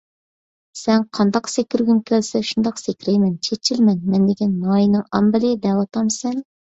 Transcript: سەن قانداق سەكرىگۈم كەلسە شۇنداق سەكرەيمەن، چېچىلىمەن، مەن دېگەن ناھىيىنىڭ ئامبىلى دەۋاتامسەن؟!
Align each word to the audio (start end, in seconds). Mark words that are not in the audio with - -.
سەن 0.83 1.01
قانداق 1.17 1.49
سەكرىگۈم 1.55 1.99
كەلسە 2.11 2.41
شۇنداق 2.51 2.81
سەكرەيمەن، 2.83 3.35
چېچىلىمەن، 3.49 3.99
مەن 4.15 4.25
دېگەن 4.31 4.57
ناھىيىنىڭ 4.63 5.05
ئامبىلى 5.19 5.53
دەۋاتامسەن؟! 5.67 6.41